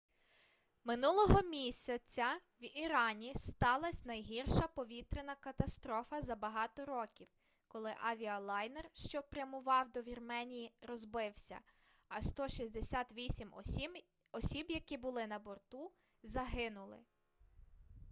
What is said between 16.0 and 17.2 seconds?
загинули